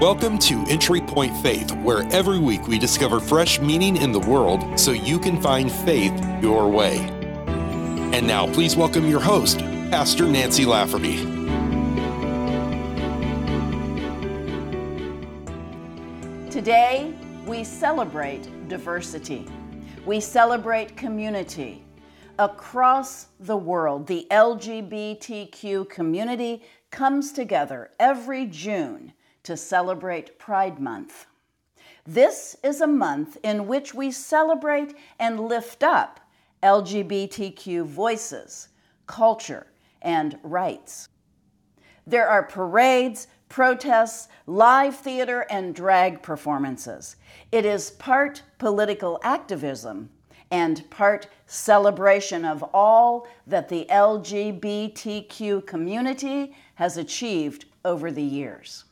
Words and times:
Welcome 0.00 0.38
to 0.40 0.62
Entry 0.68 1.00
Point 1.00 1.34
Faith, 1.38 1.74
where 1.76 2.02
every 2.12 2.38
week 2.38 2.68
we 2.68 2.78
discover 2.78 3.18
fresh 3.18 3.58
meaning 3.60 3.96
in 3.96 4.12
the 4.12 4.20
world 4.20 4.78
so 4.78 4.90
you 4.92 5.18
can 5.18 5.40
find 5.40 5.72
faith 5.72 6.12
your 6.42 6.68
way. 6.68 6.98
And 8.12 8.26
now, 8.26 8.46
please 8.52 8.76
welcome 8.76 9.08
your 9.08 9.20
host, 9.20 9.60
Pastor 9.90 10.24
Nancy 10.24 10.66
Lafferty. 10.66 11.16
Today, 16.50 17.14
we 17.46 17.64
celebrate 17.64 18.68
diversity. 18.68 19.46
We 20.04 20.20
celebrate 20.20 20.94
community. 20.98 21.82
Across 22.38 23.28
the 23.40 23.56
world, 23.56 24.06
the 24.06 24.26
LGBTQ 24.30 25.88
community 25.88 26.62
comes 26.90 27.32
together 27.32 27.92
every 27.98 28.44
June 28.44 29.14
to 29.46 29.56
celebrate 29.56 30.40
Pride 30.40 30.80
Month. 30.80 31.26
This 32.04 32.56
is 32.64 32.80
a 32.80 32.86
month 32.88 33.38
in 33.44 33.68
which 33.68 33.94
we 33.94 34.10
celebrate 34.10 34.96
and 35.20 35.38
lift 35.38 35.84
up 35.84 36.18
LGBTQ 36.64 37.84
voices, 37.84 38.68
culture, 39.06 39.68
and 40.02 40.36
rights. 40.42 41.08
There 42.08 42.28
are 42.28 42.42
parades, 42.42 43.28
protests, 43.48 44.26
live 44.48 44.96
theater, 44.96 45.46
and 45.48 45.76
drag 45.76 46.22
performances. 46.22 47.14
It 47.52 47.64
is 47.64 47.92
part 47.92 48.42
political 48.58 49.20
activism 49.22 50.10
and 50.50 50.90
part 50.90 51.28
celebration 51.46 52.44
of 52.44 52.64
all 52.74 53.28
that 53.46 53.68
the 53.68 53.86
LGBTQ 53.90 55.64
community 55.64 56.56
has 56.74 56.96
achieved 56.96 57.66
over 57.84 58.10
the 58.10 58.22
years. 58.22 58.85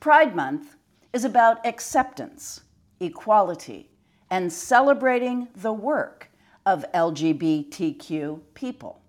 Pride 0.00 0.36
Month 0.36 0.76
is 1.12 1.24
about 1.24 1.66
acceptance, 1.66 2.60
equality, 3.00 3.90
and 4.30 4.52
celebrating 4.52 5.48
the 5.56 5.72
work 5.72 6.30
of 6.66 6.84
LGBTQ 6.94 8.40
people, 8.54 9.00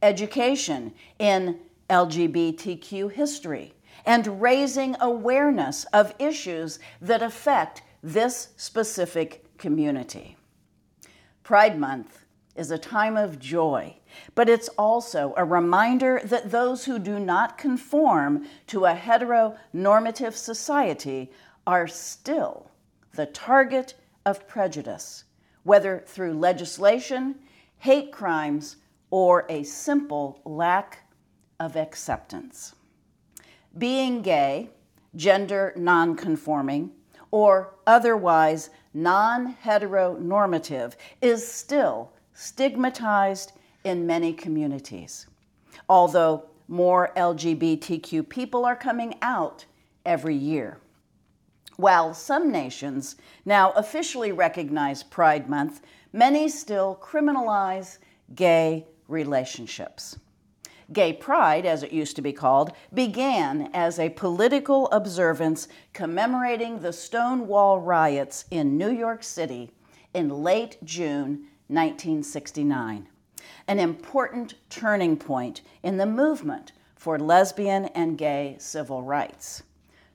education 0.00 0.92
in 1.18 1.58
LGBTQ 1.90 3.10
history, 3.10 3.74
and 4.06 4.40
raising 4.40 4.94
awareness 5.00 5.84
of 5.86 6.14
issues 6.20 6.78
that 7.00 7.22
affect 7.22 7.82
this 8.02 8.50
specific 8.56 9.44
community. 9.58 10.36
Pride 11.42 11.80
Month 11.80 12.26
is 12.54 12.70
a 12.70 12.78
time 12.78 13.16
of 13.16 13.40
joy, 13.40 13.96
but 14.34 14.48
it's 14.48 14.68
also 14.78 15.34
a 15.36 15.44
reminder 15.44 16.20
that 16.24 16.50
those 16.50 16.84
who 16.84 16.98
do 16.98 17.18
not 17.18 17.58
conform 17.58 18.46
to 18.66 18.84
a 18.84 18.94
heteronormative 18.94 20.34
society 20.34 21.30
are 21.66 21.86
still 21.86 22.70
the 23.14 23.26
target 23.26 23.94
of 24.24 24.46
prejudice, 24.48 25.24
whether 25.64 26.02
through 26.06 26.34
legislation, 26.34 27.34
hate 27.78 28.12
crimes, 28.12 28.76
or 29.10 29.46
a 29.48 29.62
simple 29.62 30.40
lack 30.44 30.98
of 31.58 31.76
acceptance. 31.76 32.74
Being 33.76 34.22
gay, 34.22 34.70
gender 35.16 35.72
nonconforming, 35.76 36.90
or 37.30 37.74
otherwise 37.86 38.70
non 38.94 39.56
heteronormative 39.64 40.94
is 41.20 41.46
still 41.46 42.12
stigmatized 42.32 43.52
in 43.88 44.06
many 44.06 44.32
communities. 44.32 45.26
Although 45.88 46.44
more 46.68 47.10
LGBTQ 47.16 48.28
people 48.28 48.64
are 48.64 48.76
coming 48.76 49.14
out 49.22 49.64
every 50.04 50.36
year. 50.36 50.78
While 51.76 52.12
some 52.12 52.50
nations 52.52 53.16
now 53.44 53.70
officially 53.72 54.32
recognize 54.32 55.02
Pride 55.02 55.48
Month, 55.48 55.80
many 56.12 56.48
still 56.48 56.98
criminalize 57.02 57.98
gay 58.34 58.86
relationships. 59.06 60.18
Gay 60.92 61.12
Pride, 61.12 61.66
as 61.66 61.82
it 61.82 61.92
used 61.92 62.16
to 62.16 62.22
be 62.22 62.32
called, 62.32 62.72
began 62.94 63.70
as 63.74 63.98
a 63.98 64.08
political 64.10 64.90
observance 64.90 65.68
commemorating 65.92 66.80
the 66.80 66.92
Stonewall 66.92 67.78
riots 67.78 68.46
in 68.50 68.78
New 68.78 68.90
York 68.90 69.22
City 69.22 69.70
in 70.14 70.30
late 70.30 70.78
June 70.84 71.46
1969, 71.68 73.06
an 73.68 73.78
important 73.78 74.54
turning 74.70 75.16
point 75.16 75.60
in 75.82 75.98
the 75.98 76.06
movement 76.06 76.72
for 76.96 77.18
lesbian 77.18 77.84
and 77.86 78.18
gay 78.18 78.56
civil 78.58 79.02
rights. 79.02 79.62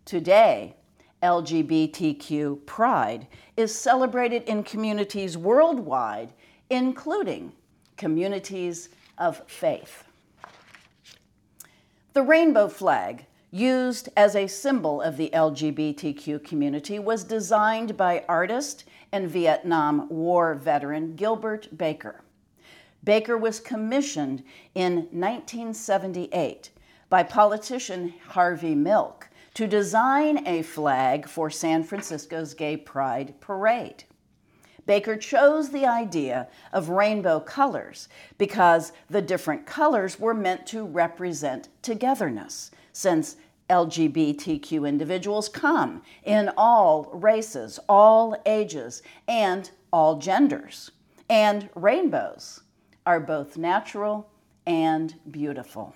Today, 0.03 0.75
LGBTQ 1.21 2.65
pride 2.65 3.27
is 3.55 3.73
celebrated 3.73 4.43
in 4.43 4.63
communities 4.63 5.37
worldwide, 5.37 6.33
including 6.69 7.53
communities 7.95 8.89
of 9.17 9.41
faith. 9.47 10.03
The 12.13 12.23
rainbow 12.23 12.67
flag, 12.67 13.25
used 13.51 14.09
as 14.17 14.35
a 14.35 14.47
symbol 14.47 14.99
of 15.01 15.15
the 15.15 15.29
LGBTQ 15.31 16.43
community, 16.43 16.97
was 16.97 17.23
designed 17.23 17.95
by 17.95 18.25
artist 18.27 18.83
and 19.11 19.29
Vietnam 19.29 20.09
War 20.09 20.55
veteran 20.55 21.15
Gilbert 21.15 21.77
Baker. 21.77 22.22
Baker 23.03 23.37
was 23.37 23.59
commissioned 23.59 24.43
in 24.75 25.07
1978 25.11 26.69
by 27.09 27.23
politician 27.23 28.13
Harvey 28.29 28.75
Milk 28.75 29.29
to 29.55 29.67
design 29.67 30.47
a 30.47 30.61
flag 30.61 31.27
for 31.27 31.49
San 31.49 31.83
Francisco's 31.83 32.53
Gay 32.53 32.77
Pride 32.77 33.33
Parade. 33.41 34.05
Baker 34.85 35.15
chose 35.15 35.69
the 35.69 35.85
idea 35.85 36.47
of 36.71 36.89
rainbow 36.89 37.39
colors 37.39 38.09
because 38.37 38.91
the 39.09 39.21
different 39.21 39.65
colors 39.65 40.19
were 40.19 40.33
meant 40.33 40.65
to 40.67 40.85
represent 40.85 41.69
togetherness, 41.81 42.71
since 42.91 43.37
LGBTQ 43.69 44.87
individuals 44.87 45.47
come 45.47 46.01
in 46.23 46.51
all 46.57 47.09
races, 47.13 47.79
all 47.87 48.35
ages, 48.45 49.01
and 49.27 49.71
all 49.91 50.17
genders. 50.17 50.91
And 51.29 51.69
rainbows 51.75 52.62
are 53.05 53.19
both 53.19 53.57
natural 53.57 54.29
and 54.65 55.15
beautiful. 55.29 55.95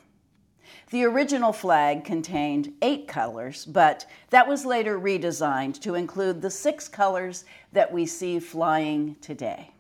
The 0.89 1.05
original 1.05 1.53
flag 1.53 2.03
contained 2.03 2.73
eight 2.81 3.07
colors, 3.07 3.65
but 3.65 4.05
that 4.29 4.47
was 4.47 4.65
later 4.65 4.99
redesigned 4.99 5.79
to 5.81 5.95
include 5.95 6.41
the 6.41 6.49
six 6.49 6.87
colors 6.87 7.45
that 7.71 7.91
we 7.91 8.05
see 8.05 8.39
flying 8.39 9.15
today. 9.21 9.71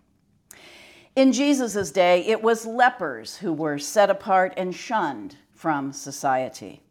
In 1.15 1.33
Jesus' 1.33 1.91
day, 1.91 2.25
it 2.25 2.41
was 2.41 2.65
lepers 2.65 3.37
who 3.37 3.51
were 3.51 3.79
set 3.79 4.09
apart 4.09 4.53
and 4.55 4.73
shunned 4.73 5.35
from 5.53 5.91
society. 5.91 6.83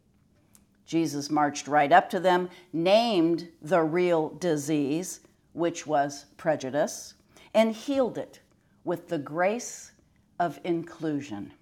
Jesus 0.85 1.29
marched 1.29 1.67
right 1.67 1.91
up 1.91 2.09
to 2.09 2.19
them, 2.19 2.49
named 2.73 3.49
the 3.61 3.81
real 3.81 4.29
disease, 4.29 5.21
which 5.53 5.87
was 5.87 6.25
prejudice, 6.37 7.13
and 7.53 7.73
healed 7.73 8.17
it 8.17 8.39
with 8.83 9.07
the 9.07 9.17
grace 9.17 9.91
of 10.39 10.59
inclusion. 10.63 11.53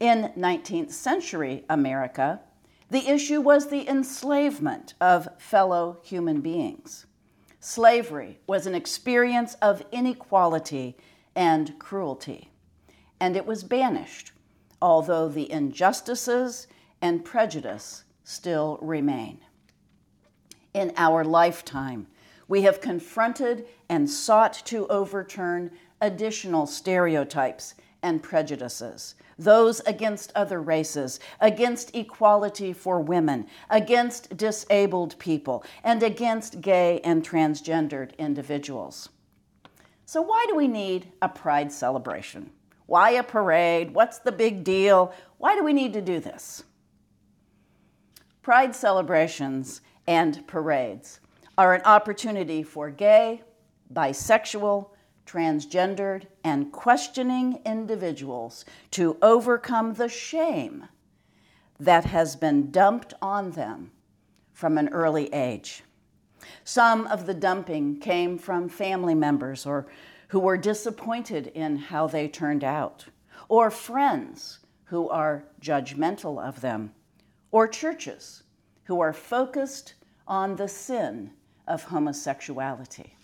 In 0.00 0.32
19th 0.36 0.92
century 0.92 1.64
America, 1.68 2.40
the 2.90 3.08
issue 3.08 3.40
was 3.40 3.68
the 3.68 3.88
enslavement 3.88 4.94
of 5.00 5.28
fellow 5.38 5.98
human 6.02 6.40
beings. 6.40 7.06
Slavery 7.60 8.38
was 8.46 8.66
an 8.66 8.74
experience 8.74 9.54
of 9.54 9.82
inequality 9.90 10.96
and 11.34 11.78
cruelty, 11.78 12.50
and 13.18 13.36
it 13.36 13.46
was 13.46 13.64
banished, 13.64 14.32
although 14.80 15.28
the 15.28 15.50
injustices 15.50 16.68
and 17.02 17.24
prejudice 17.24 18.04
still 18.22 18.78
remain. 18.80 19.40
In 20.74 20.92
our 20.96 21.24
lifetime, 21.24 22.06
we 22.48 22.62
have 22.62 22.80
confronted 22.80 23.66
and 23.88 24.08
sought 24.08 24.52
to 24.66 24.86
overturn 24.86 25.72
additional 26.00 26.66
stereotypes 26.66 27.74
and 28.02 28.22
prejudices, 28.22 29.14
those 29.38 29.80
against 29.80 30.32
other 30.34 30.62
races, 30.62 31.20
against 31.40 31.94
equality 31.94 32.72
for 32.72 33.00
women, 33.00 33.46
against 33.70 34.36
disabled 34.36 35.18
people, 35.18 35.64
and 35.84 36.02
against 36.02 36.60
gay 36.60 37.00
and 37.00 37.24
transgendered 37.24 38.16
individuals. 38.18 39.08
So, 40.04 40.22
why 40.22 40.46
do 40.48 40.54
we 40.54 40.68
need 40.68 41.12
a 41.20 41.28
pride 41.28 41.72
celebration? 41.72 42.50
Why 42.86 43.10
a 43.10 43.22
parade? 43.22 43.92
What's 43.92 44.18
the 44.18 44.32
big 44.32 44.62
deal? 44.62 45.12
Why 45.38 45.56
do 45.56 45.64
we 45.64 45.72
need 45.72 45.92
to 45.94 46.00
do 46.00 46.20
this? 46.20 46.62
Pride 48.42 48.76
celebrations 48.76 49.80
and 50.06 50.46
parades 50.46 51.18
are 51.58 51.74
an 51.74 51.82
opportunity 51.82 52.62
for 52.62 52.90
gay, 52.90 53.42
bisexual, 53.92 54.90
transgendered, 55.26 56.26
and 56.44 56.72
questioning 56.72 57.60
individuals 57.66 58.64
to 58.92 59.16
overcome 59.20 59.94
the 59.94 60.08
shame 60.08 60.86
that 61.78 62.04
has 62.04 62.36
been 62.36 62.70
dumped 62.70 63.12
on 63.20 63.50
them 63.50 63.90
from 64.52 64.78
an 64.78 64.88
early 64.88 65.32
age. 65.34 65.82
Some 66.64 67.06
of 67.08 67.26
the 67.26 67.34
dumping 67.34 67.98
came 67.98 68.38
from 68.38 68.68
family 68.68 69.14
members 69.14 69.66
or 69.66 69.86
who 70.28 70.40
were 70.40 70.56
disappointed 70.56 71.48
in 71.48 71.76
how 71.76 72.06
they 72.06 72.28
turned 72.28 72.64
out, 72.64 73.04
or 73.48 73.70
friends 73.70 74.60
who 74.84 75.08
are 75.08 75.44
judgmental 75.60 76.42
of 76.42 76.60
them, 76.60 76.92
or 77.50 77.68
churches 77.68 78.42
who 78.84 79.00
are 79.00 79.12
focused 79.12 79.94
on 80.26 80.56
the 80.56 80.68
sin 80.68 81.30
of 81.66 81.84
homosexuality. 81.84 83.15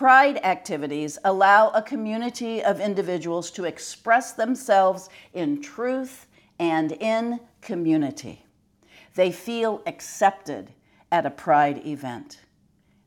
Pride 0.00 0.38
activities 0.46 1.18
allow 1.24 1.68
a 1.68 1.82
community 1.82 2.64
of 2.64 2.80
individuals 2.80 3.50
to 3.50 3.66
express 3.66 4.32
themselves 4.32 5.10
in 5.34 5.60
truth 5.60 6.26
and 6.58 6.92
in 6.92 7.38
community. 7.60 8.46
They 9.14 9.30
feel 9.30 9.82
accepted 9.84 10.72
at 11.12 11.26
a 11.26 11.30
pride 11.30 11.86
event. 11.86 12.40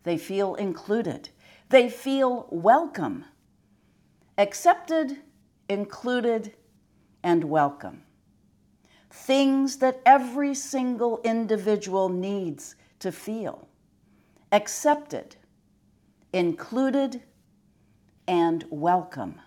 They 0.04 0.20
feel 0.20 0.54
included. 0.54 1.30
They 1.70 1.90
feel 1.90 2.46
welcome. 2.52 3.26
Accepted, 4.38 5.18
included, 5.68 6.54
and 7.24 7.44
welcome. 7.46 8.04
Things 9.10 9.78
that 9.78 10.00
every 10.06 10.54
single 10.54 11.22
individual 11.24 12.08
needs 12.08 12.76
to 13.00 13.12
feel. 13.12 13.68
Accepted, 14.52 15.38
included, 16.34 17.22
and 18.28 18.66
welcome. 18.70 19.40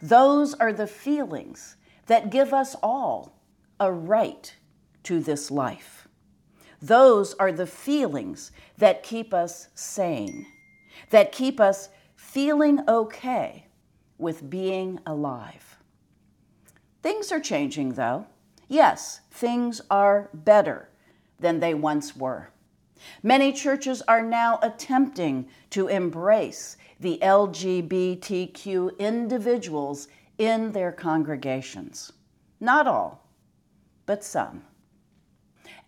Those 0.00 0.54
are 0.54 0.72
the 0.72 0.86
feelings 0.86 1.76
that 2.06 2.30
give 2.30 2.54
us 2.54 2.76
all 2.82 3.42
a 3.80 3.90
right 3.90 4.54
to 5.02 5.20
this 5.20 5.50
life. 5.50 6.06
Those 6.80 7.34
are 7.34 7.52
the 7.52 7.66
feelings 7.66 8.52
that 8.78 9.02
keep 9.02 9.34
us 9.34 9.68
sane, 9.74 10.46
that 11.10 11.32
keep 11.32 11.58
us 11.58 11.88
feeling 12.14 12.80
okay 12.88 13.66
with 14.18 14.48
being 14.48 15.00
alive. 15.06 15.78
Things 17.02 17.32
are 17.32 17.40
changing, 17.40 17.94
though. 17.94 18.26
Yes, 18.68 19.20
things 19.30 19.80
are 19.90 20.30
better 20.32 20.88
than 21.40 21.60
they 21.60 21.74
once 21.74 22.16
were. 22.16 22.50
Many 23.22 23.52
churches 23.52 24.02
are 24.02 24.22
now 24.22 24.58
attempting 24.62 25.48
to 25.70 25.88
embrace 25.88 26.76
the 27.00 27.18
LGBTQ 27.22 28.98
individuals 28.98 30.08
in 30.38 30.72
their 30.72 30.92
congregations. 30.92 32.12
Not 32.60 32.86
all, 32.86 33.28
but 34.06 34.24
some. 34.24 34.62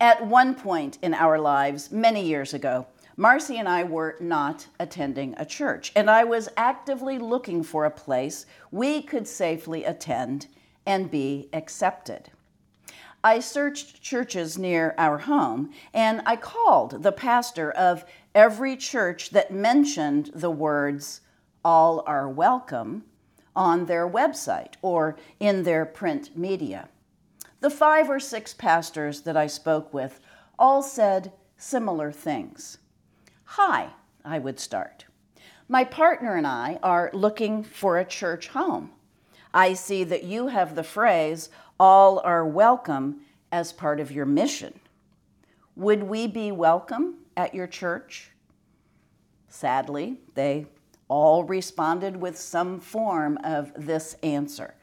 At 0.01 0.27
one 0.27 0.55
point 0.55 0.99
in 1.03 1.15
our 1.15 1.39
lives, 1.39 1.91
many 1.91 2.23
years 2.25 2.53
ago, 2.53 2.87
Marcy 3.17 3.57
and 3.59 3.67
I 3.67 3.83
were 3.83 4.17
not 4.21 4.67
attending 4.79 5.35
a 5.39 5.47
church, 5.47 5.91
and 5.97 6.11
I 6.11 6.25
was 6.25 6.51
actively 6.57 7.19
looking 7.19 7.63
for 7.63 7.87
a 7.87 7.91
place 7.91 8.45
we 8.71 9.01
could 9.01 9.27
safely 9.27 9.85
attend 9.85 10.49
and 10.85 11.11
be 11.11 11.49
accepted. 11.55 12.31
I 13.25 13.41
searched 13.41 14.03
churches 14.03 14.57
near 14.57 14.95
our 14.99 15.19
home 15.19 15.73
and 15.93 16.23
I 16.27 16.37
called 16.37 17.03
the 17.03 17.13
pastor 17.13 17.71
of 17.71 18.05
every 18.35 18.77
church 18.77 19.31
that 19.31 19.51
mentioned 19.51 20.31
the 20.35 20.51
words, 20.51 21.23
all 21.65 22.03
are 22.07 22.29
welcome, 22.29 23.05
on 23.57 23.87
their 23.87 24.09
website 24.09 24.75
or 24.83 25.17
in 25.41 25.63
their 25.63 25.87
print 25.87 26.37
media. 26.37 26.89
The 27.61 27.71
five 27.71 28.11
or 28.11 28.21
six 28.21 28.53
pastors 28.53 29.23
that 29.23 29.37
I 29.37 29.47
spoke 29.47 29.93
with 29.93 30.21
all 30.59 30.83
said 30.83 31.33
similar 31.57 32.13
things. 32.13 32.79
Hi, 33.45 33.91
I 34.25 34.39
would 34.39 34.61
start. 34.61 35.07
My 35.69 35.83
partner 35.83 36.37
and 36.37 36.47
I 36.47 36.79
are 36.83 37.11
looking 37.13 37.65
for 37.65 37.99
a 37.99 38.05
church 38.05 38.49
home. 38.49 38.93
I 39.55 39.73
see 39.73 40.05
that 40.05 40.25
you 40.25 40.49
have 40.49 40.75
the 40.75 40.85
phrase, 40.85 41.49
all 41.79 42.21
are 42.21 42.47
welcome 42.47 43.21
as 43.53 43.73
part 43.73 44.01
of 44.01 44.11
your 44.11 44.27
mission. 44.27 44.79
Would 45.77 46.05
we 46.05 46.27
be 46.27 46.53
welcome 46.53 47.17
at 47.37 47.55
your 47.55 47.67
church? 47.67 48.31
Sadly, 49.49 50.19
they 50.35 50.67
all 51.09 51.45
responded 51.45 52.17
with 52.17 52.39
some 52.39 52.81
form 52.81 53.39
of 53.45 53.73
this 53.77 54.17
answer. 54.23 54.75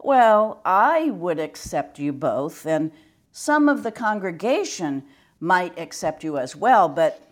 Well, 0.00 0.60
I 0.64 1.10
would 1.10 1.38
accept 1.38 1.98
you 1.98 2.12
both, 2.12 2.66
and 2.66 2.92
some 3.32 3.68
of 3.68 3.82
the 3.82 3.92
congregation 3.92 5.04
might 5.40 5.78
accept 5.78 6.24
you 6.24 6.38
as 6.38 6.56
well, 6.56 6.88
but 6.88 7.22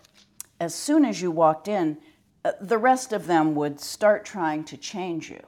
as 0.60 0.74
soon 0.74 1.04
as 1.04 1.20
you 1.20 1.30
walked 1.30 1.68
in, 1.68 1.98
uh, 2.44 2.52
the 2.60 2.78
rest 2.78 3.12
of 3.12 3.26
them 3.26 3.54
would 3.54 3.80
start 3.80 4.24
trying 4.24 4.64
to 4.64 4.76
change 4.76 5.30
you. 5.30 5.42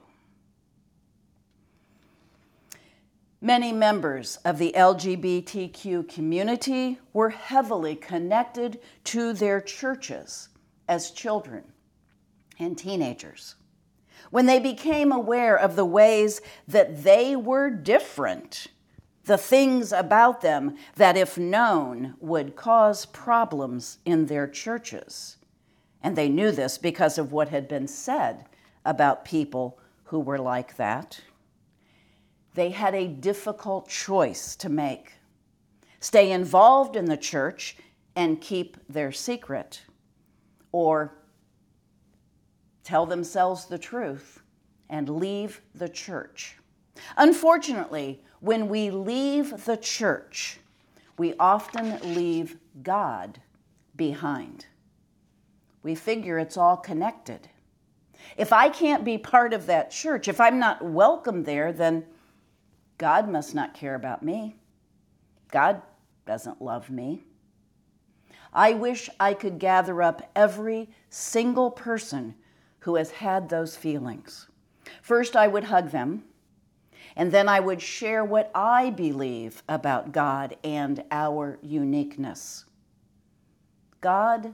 Many 3.41 3.71
members 3.71 4.35
of 4.43 4.57
the 4.57 4.73
LGBTQ 4.75 6.09
community 6.09 6.99
were 7.13 7.29
heavily 7.29 7.95
connected 7.95 8.81
to 9.05 9.31
their 9.31 9.61
churches 9.61 10.49
as 10.89 11.11
children 11.11 11.63
and 12.59 12.77
teenagers. 12.77 13.55
When 14.29 14.45
they 14.45 14.59
became 14.59 15.13
aware 15.13 15.57
of 15.57 15.77
the 15.77 15.85
ways 15.85 16.41
that 16.67 17.03
they 17.03 17.33
were 17.37 17.69
different, 17.69 18.67
the 19.23 19.37
things 19.37 19.93
about 19.93 20.41
them 20.41 20.75
that, 20.97 21.15
if 21.15 21.37
known, 21.37 22.15
would 22.19 22.57
cause 22.57 23.05
problems 23.05 23.99
in 24.03 24.25
their 24.25 24.47
churches. 24.47 25.37
And 26.03 26.17
they 26.17 26.27
knew 26.27 26.51
this 26.51 26.77
because 26.77 27.17
of 27.17 27.31
what 27.31 27.47
had 27.47 27.69
been 27.69 27.87
said 27.87 28.47
about 28.83 29.23
people 29.23 29.79
who 30.05 30.19
were 30.19 30.39
like 30.39 30.75
that 30.75 31.21
they 32.53 32.69
had 32.69 32.95
a 32.95 33.07
difficult 33.07 33.87
choice 33.87 34.55
to 34.57 34.69
make 34.69 35.13
stay 35.99 36.31
involved 36.31 36.95
in 36.95 37.05
the 37.05 37.17
church 37.17 37.75
and 38.15 38.41
keep 38.41 38.77
their 38.87 39.11
secret, 39.11 39.81
or 40.71 41.13
tell 42.83 43.05
themselves 43.05 43.65
the 43.65 43.77
truth 43.77 44.41
and 44.89 45.09
leave 45.09 45.61
the 45.75 45.89
church. 45.89 46.57
Unfortunately, 47.17 48.21
when 48.39 48.67
we 48.67 48.89
leave 48.89 49.65
the 49.65 49.77
church, 49.77 50.59
we 51.17 51.33
often 51.39 52.15
leave 52.15 52.57
God 52.81 53.39
behind. 53.95 54.65
We 55.83 55.95
figure 55.95 56.39
it's 56.39 56.57
all 56.57 56.77
connected. 56.77 57.47
If 58.37 58.51
I 58.53 58.69
can't 58.69 59.03
be 59.03 59.17
part 59.17 59.53
of 59.53 59.65
that 59.67 59.91
church, 59.91 60.27
if 60.27 60.39
I'm 60.39 60.59
not 60.59 60.83
welcome 60.83 61.43
there, 61.43 61.71
then 61.71 62.05
God 62.99 63.29
must 63.29 63.55
not 63.55 63.73
care 63.73 63.95
about 63.95 64.21
me. 64.21 64.57
God 65.51 65.81
doesn't 66.27 66.61
love 66.61 66.91
me. 66.91 67.23
I 68.53 68.73
wish 68.73 69.09
I 69.19 69.33
could 69.33 69.57
gather 69.57 70.03
up 70.03 70.29
every 70.35 70.89
single 71.09 71.71
person 71.71 72.35
who 72.79 72.95
has 72.95 73.09
had 73.09 73.49
those 73.49 73.75
feelings. 73.75 74.47
First, 75.01 75.35
I 75.35 75.47
would 75.47 75.63
hug 75.65 75.91
them, 75.91 76.25
and 77.15 77.31
then 77.31 77.47
I 77.47 77.61
would 77.61 77.81
share 77.81 78.25
what 78.25 78.51
I 78.53 78.89
believe 78.89 79.63
about 79.69 80.11
God 80.11 80.57
and 80.63 81.03
our 81.09 81.57
uniqueness. 81.61 82.65
God 84.01 84.53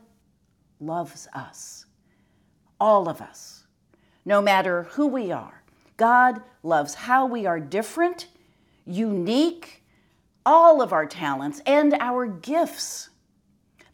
loves 0.80 1.28
us, 1.34 1.86
all 2.80 3.10
of 3.10 3.22
us, 3.22 3.66
no 4.24 4.40
matter 4.40 4.84
who 4.84 5.08
we 5.08 5.32
are. 5.32 5.64
God 5.98 6.42
loves 6.62 6.94
how 6.94 7.26
we 7.26 7.46
are 7.46 7.60
different 7.60 8.28
unique, 8.86 9.84
all 10.46 10.82
of 10.82 10.94
our 10.94 11.06
talents 11.06 11.62
and 11.66 11.94
our 12.00 12.26
gifts. 12.28 13.10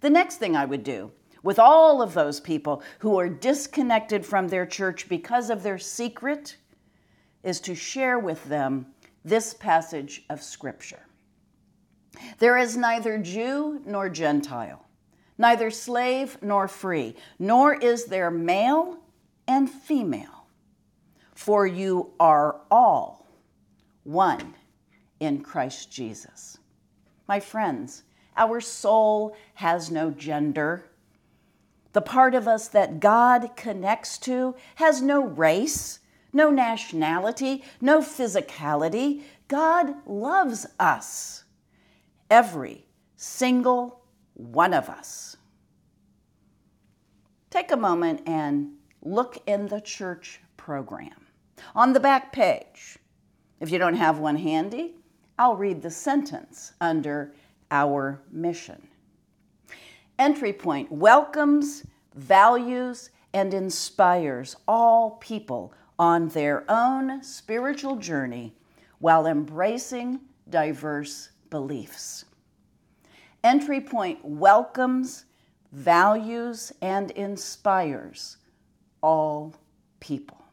The 0.01 0.10
next 0.10 0.38
thing 0.38 0.55
I 0.55 0.65
would 0.65 0.83
do 0.83 1.12
with 1.43 1.60
all 1.60 2.01
of 2.01 2.13
those 2.13 2.39
people 2.39 2.83
who 3.00 3.17
are 3.17 3.29
disconnected 3.29 4.25
from 4.25 4.48
their 4.48 4.65
church 4.65 5.10
because 5.10 5.50
of 5.50 5.63
their 5.63 5.77
secret, 5.77 6.57
is 7.43 7.60
to 7.62 7.74
share 7.74 8.19
with 8.19 8.43
them 8.45 8.86
this 9.25 9.53
passage 9.53 10.24
of 10.29 10.41
Scripture. 10.41 11.05
There 12.39 12.57
is 12.57 12.77
neither 12.77 13.17
Jew 13.17 13.81
nor 13.86 14.10
Gentile, 14.10 14.86
neither 15.38 15.71
slave 15.71 16.38
nor 16.41 16.67
free, 16.67 17.15
nor 17.39 17.74
is 17.74 18.05
there 18.05 18.29
male 18.29 19.00
and 19.48 19.69
female, 19.69 20.45
for 21.33 21.65
you 21.65 22.12
are 22.19 22.62
all 22.69 23.25
one 24.03 24.53
in 25.21 25.41
Christ 25.41 25.91
Jesus. 25.91 26.57
My 27.27 27.39
friends, 27.39 28.03
our 28.35 28.59
soul 28.59 29.37
has 29.53 29.91
no 29.91 30.09
gender. 30.09 30.85
The 31.93 32.01
part 32.01 32.33
of 32.33 32.47
us 32.47 32.67
that 32.69 32.99
God 32.99 33.55
connects 33.55 34.17
to 34.19 34.55
has 34.75 35.01
no 35.01 35.23
race, 35.23 35.99
no 36.33 36.49
nationality, 36.49 37.63
no 37.79 37.99
physicality. 38.01 39.21
God 39.47 39.93
loves 40.07 40.65
us, 40.79 41.43
every 42.29 42.87
single 43.15 44.01
one 44.33 44.73
of 44.73 44.89
us. 44.89 45.37
Take 47.51 47.71
a 47.71 47.77
moment 47.77 48.21
and 48.25 48.71
look 49.03 49.37
in 49.45 49.67
the 49.67 49.81
church 49.81 50.41
program. 50.57 51.27
On 51.75 51.93
the 51.93 51.99
back 51.99 52.31
page, 52.31 52.97
if 53.59 53.69
you 53.69 53.77
don't 53.77 53.95
have 53.95 54.17
one 54.17 54.37
handy, 54.37 54.95
I'll 55.41 55.55
read 55.55 55.81
the 55.81 55.89
sentence 55.89 56.74
under 56.81 57.33
our 57.71 58.21
mission. 58.31 58.88
Entry 60.19 60.53
Point 60.53 60.91
welcomes, 60.91 61.83
values, 62.13 63.10
and 63.33 63.51
inspires 63.51 64.55
all 64.67 65.17
people 65.19 65.74
on 65.98 66.27
their 66.27 66.63
own 66.69 67.24
spiritual 67.24 67.95
journey 67.95 68.53
while 69.00 69.25
embracing 69.25 70.19
diverse 70.48 71.29
beliefs. 71.50 72.25
Entry 73.43 73.81
Point 73.81 74.24
welcomes, 74.24 75.25
values, 75.71 76.71
and 76.83 77.10
inspires 77.10 78.38
all 79.01 79.55
people. 80.00 80.45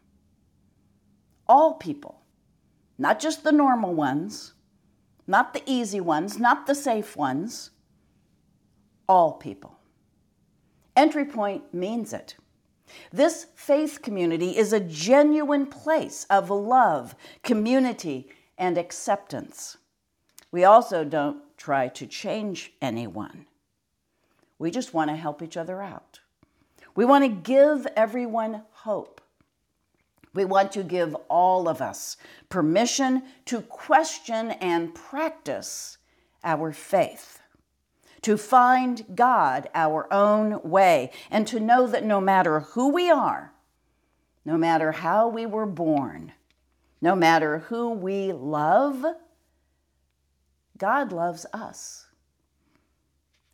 All 1.47 1.75
people, 1.75 2.23
not 2.97 3.21
just 3.21 3.45
the 3.45 3.53
normal 3.53 3.93
ones, 3.93 4.55
not 5.29 5.53
the 5.53 5.63
easy 5.67 6.01
ones, 6.01 6.39
not 6.39 6.67
the 6.67 6.75
safe 6.75 7.17
ones, 7.17 7.71
all 9.07 9.35
people. 9.35 9.79
Entry 10.97 11.27
Point 11.27 11.73
means 11.73 12.13
it. 12.13 12.35
This 13.13 13.47
faith 13.55 14.01
community 14.03 14.57
is 14.57 14.73
a 14.73 14.81
genuine 14.81 15.67
place 15.67 16.27
of 16.31 16.51
love, 16.51 17.15
community, 17.43 18.31
and 18.57 18.79
acceptance. 18.79 19.77
We 20.51 20.65
also 20.65 21.05
don't 21.05 21.43
try 21.59 21.89
to 21.89 22.07
change 22.07 22.73
anyone. 22.81 23.47
We 24.59 24.71
just 24.71 24.95
want 24.95 25.11
to 25.11 25.17
help 25.17 25.43
each 25.43 25.57
other 25.57 25.83
out. 25.83 26.21
We 26.97 27.05
want 27.05 27.25
to 27.25 27.29
give 27.29 27.87
everyone 27.95 28.63
hope. 28.71 29.21
We 30.35 30.45
want 30.45 30.73
to 30.73 30.83
give 30.83 31.15
all 31.29 31.69
of 31.69 31.81
us 31.81 32.17
permission 32.49 33.23
to 33.47 33.63
question 33.63 34.53
and 34.53 34.95
practice 34.95 35.99
our 36.45 36.73
faith 36.73 37.41
to 38.23 38.37
find 38.37 39.05
God 39.15 39.69
our 39.75 40.13
own 40.13 40.61
way, 40.63 41.11
and 41.31 41.47
to 41.47 41.61
know 41.61 41.87
that 41.87 42.05
no 42.05 42.21
matter 42.21 42.61
who 42.61 42.89
we 42.89 43.11
are, 43.11 43.53
no 44.45 44.57
matter 44.57 44.93
how 44.93 45.29
we 45.29 45.47
were 45.47 45.67
born, 45.67 46.33
no 47.01 47.15
matter 47.15 47.59
who 47.59 47.91
we 47.91 48.33
love, 48.33 49.05
God 50.77 51.13
loves 51.13 51.47
us. 51.53 52.07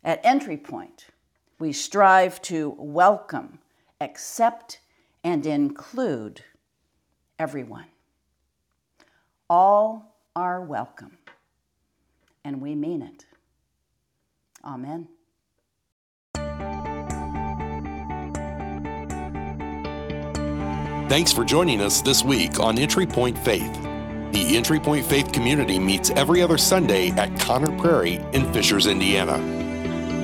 At 0.03 0.23
Entry 0.23 0.57
Point, 0.57 1.07
we 1.59 1.71
strive 1.71 2.41
to 2.43 2.75
welcome, 2.77 3.59
accept, 4.01 4.79
and 5.23 5.45
include 5.45 6.43
everyone. 7.39 7.85
All 9.49 10.15
are 10.35 10.61
welcome, 10.61 11.17
and 12.43 12.61
we 12.61 12.75
mean 12.75 13.01
it. 13.01 13.25
Amen. 14.63 15.07
Thanks 21.07 21.31
for 21.31 21.45
joining 21.45 21.81
us 21.81 22.01
this 22.01 22.23
week 22.23 22.59
on 22.59 22.79
Entry 22.79 23.05
Point 23.05 23.37
Faith. 23.37 23.71
The 24.31 24.57
Entry 24.57 24.79
Point 24.79 25.05
Faith 25.05 25.31
community 25.31 25.77
meets 25.77 26.09
every 26.09 26.41
other 26.41 26.57
Sunday 26.57 27.11
at 27.11 27.39
Conner 27.39 27.77
Prairie 27.77 28.15
in 28.33 28.51
Fishers, 28.51 28.87
Indiana. 28.87 29.37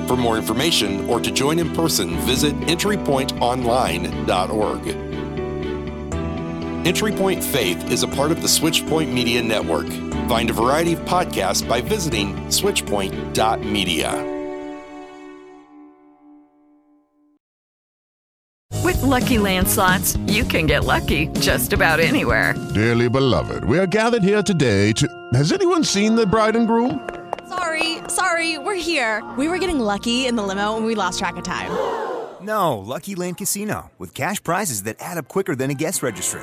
For 0.08 0.16
more 0.16 0.36
information 0.36 1.08
or 1.08 1.20
to 1.20 1.30
join 1.30 1.60
in 1.60 1.72
person, 1.72 2.16
visit 2.18 2.52
entrypointonline.org. 2.62 5.11
Entry 6.84 7.12
Point 7.12 7.44
Faith 7.44 7.92
is 7.92 8.02
a 8.02 8.08
part 8.08 8.32
of 8.32 8.42
the 8.42 8.48
Switchpoint 8.48 9.12
Media 9.12 9.40
Network. 9.40 9.86
Find 10.28 10.50
a 10.50 10.52
variety 10.52 10.94
of 10.94 11.00
podcasts 11.02 11.66
by 11.66 11.80
visiting 11.80 12.34
switchpoint.media. 12.48 14.10
With 18.82 19.00
Lucky 19.00 19.38
Land 19.38 19.68
slots, 19.68 20.16
you 20.26 20.42
can 20.42 20.66
get 20.66 20.84
lucky 20.84 21.28
just 21.38 21.72
about 21.72 22.00
anywhere. 22.00 22.54
Dearly 22.74 23.08
beloved, 23.08 23.62
we 23.62 23.78
are 23.78 23.86
gathered 23.86 24.24
here 24.24 24.42
today 24.42 24.90
to. 24.94 25.06
Has 25.34 25.52
anyone 25.52 25.84
seen 25.84 26.16
the 26.16 26.26
bride 26.26 26.56
and 26.56 26.66
groom? 26.66 27.08
Sorry, 27.48 27.98
sorry, 28.08 28.58
we're 28.58 28.74
here. 28.74 29.22
We 29.38 29.46
were 29.46 29.58
getting 29.58 29.78
lucky 29.78 30.26
in 30.26 30.34
the 30.34 30.42
limo 30.42 30.76
and 30.76 30.84
we 30.84 30.96
lost 30.96 31.20
track 31.20 31.36
of 31.36 31.44
time. 31.44 31.70
No, 32.42 32.78
Lucky 32.78 33.14
Land 33.14 33.36
Casino, 33.36 33.92
with 33.98 34.14
cash 34.14 34.42
prizes 34.42 34.82
that 34.82 34.96
add 34.98 35.16
up 35.16 35.28
quicker 35.28 35.54
than 35.54 35.70
a 35.70 35.74
guest 35.74 36.02
registry. 36.02 36.42